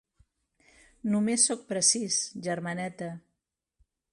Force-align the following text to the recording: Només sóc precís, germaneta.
Només 1.15 1.45
sóc 1.49 1.61
precís, 1.73 2.17
germaneta. 2.51 3.11